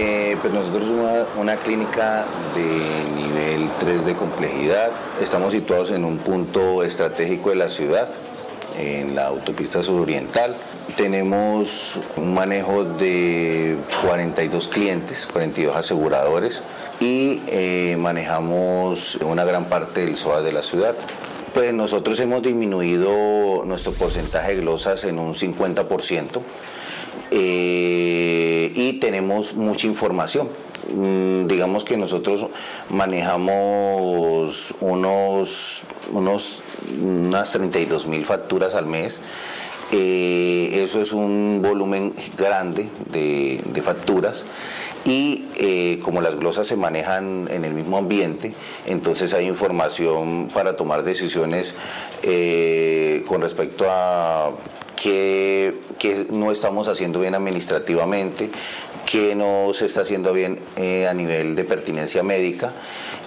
[0.00, 2.24] Eh, pues nosotros somos una, clínica
[2.54, 4.90] de nivel 3 de complejidad.
[5.20, 8.08] Estamos situados en un punto estratégico de la ciudad,
[8.78, 10.54] en la autopista suroriental.
[10.96, 16.62] Tenemos un manejo de 42 clientes, 42 aseguradores
[17.00, 20.94] y eh, manejamos una gran parte del SOA de la ciudad.
[21.54, 26.40] Pues nosotros hemos disminuido nuestro porcentaje de glosas en un 50%.
[27.30, 30.48] Eh, y tenemos mucha información.
[30.94, 32.46] Mm, digamos que nosotros
[32.88, 35.82] manejamos unos,
[36.12, 36.62] unos,
[37.02, 39.20] unas 32 mil facturas al mes.
[39.90, 44.44] Eh, eso es un volumen grande de, facturas
[45.06, 48.52] y eh, como las glosas se manejan en el mismo ambiente,
[48.84, 51.74] entonces hay información para tomar decisiones
[53.26, 54.50] con respecto a
[55.02, 55.74] qué,
[56.30, 58.50] no estamos haciendo bien administrativamente,
[59.06, 62.72] qué no se está haciendo bien eh, a nivel de pertinencia médica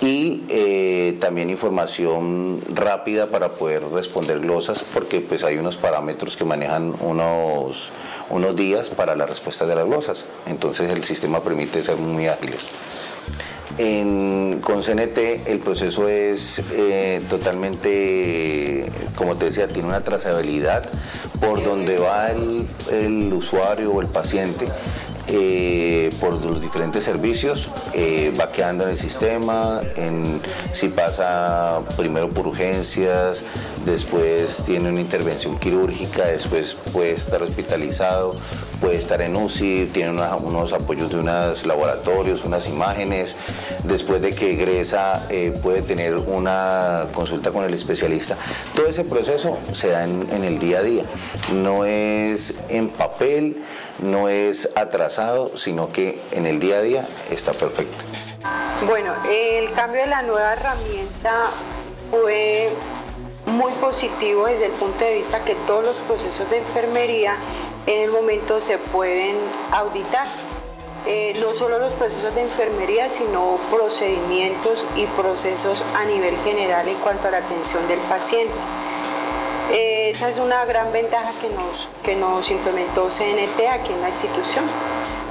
[0.00, 6.44] y eh, también información rápida para poder responder glosas porque pues hay unos parámetros que
[6.44, 7.90] manejan unos,
[8.30, 12.68] unos días para la respuesta de las glosas, entonces el sistema permite ser muy ágiles
[14.60, 18.86] con CNT el proceso es eh, totalmente,
[19.16, 20.88] como te decía, tiene una trazabilidad
[21.40, 24.68] por donde va el usuario o el paciente
[25.28, 29.80] eh, por los diferentes servicios, eh, va quedando en el sistema,
[30.72, 33.42] si pasa primero por urgencias,
[33.86, 38.36] después tiene una intervención quirúrgica, después puede estar hospitalizado,
[38.80, 43.34] puede estar en UCI, tiene unos apoyos de unos laboratorios, unas imágenes,
[43.84, 48.36] después de que egresa eh, puede tener una consulta con el especialista.
[48.74, 51.04] Todo ese proceso se da en el día a día,
[51.52, 53.56] no es en papel,
[54.02, 55.13] no es atrasado,
[55.54, 58.04] sino que en el día a día está perfecto.
[58.86, 61.44] Bueno, el cambio de la nueva herramienta
[62.10, 62.70] fue
[63.46, 67.36] muy positivo desde el punto de vista que todos los procesos de enfermería
[67.86, 69.36] en el momento se pueden
[69.70, 70.26] auditar.
[71.06, 76.96] Eh, no solo los procesos de enfermería, sino procedimientos y procesos a nivel general en
[76.96, 78.54] cuanto a la atención del paciente.
[79.70, 84.08] Eh, esa es una gran ventaja que nos, que nos implementó CNT aquí en la
[84.08, 84.64] institución.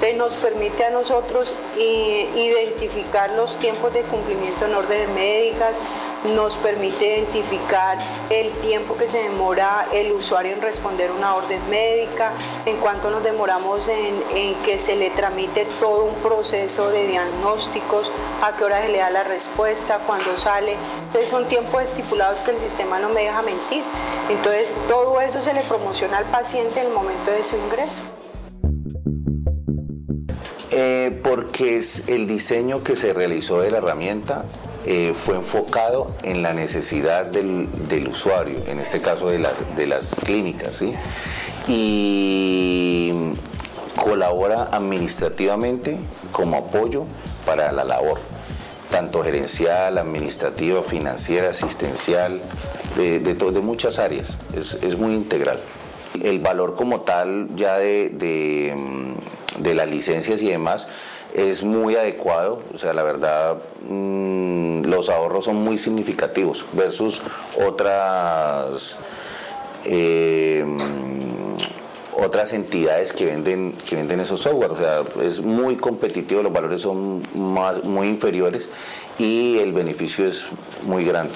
[0.00, 5.78] Nos permite a nosotros identificar los tiempos de cumplimiento en órdenes médicas,
[6.24, 12.32] nos permite identificar el tiempo que se demora el usuario en responder una orden médica,
[12.66, 18.10] en cuánto nos demoramos en, que se le tramite todo un proceso de diagnósticos,
[18.42, 20.76] a qué hora se le da la respuesta, cuándo sale.
[21.06, 23.84] Entonces son tiempos estipulados que el sistema no me deja mentir.
[24.28, 28.00] Entonces todo eso se le promociona al paciente en el momento de su ingreso.
[30.72, 34.44] Eh, porque es el diseño que se realizó de la herramienta
[34.86, 40.14] eh, fue enfocado en la necesidad del, usuario, en este caso de las, de las
[40.24, 40.80] clínicas,
[41.66, 43.34] y
[43.96, 45.98] colabora administrativamente
[46.30, 47.04] como apoyo
[47.44, 48.20] para la labor,
[48.90, 52.40] tanto gerencial, administrativa, financiera, asistencial,
[52.96, 55.58] de, de, muchas áreas, es, muy integral.
[56.22, 58.74] El valor como tal ya de de
[59.74, 60.88] las licencias y demás
[61.34, 63.56] es muy adecuado, o sea, la verdad
[63.88, 67.22] mm, los ahorros son muy significativos versus
[67.64, 68.96] otras
[69.84, 70.64] eh,
[72.12, 76.82] otras entidades que venden que venden esos software, o sea, es muy competitivo, los valores
[76.82, 78.68] son más muy inferiores
[79.18, 80.46] y el beneficio es
[80.82, 81.34] muy grande.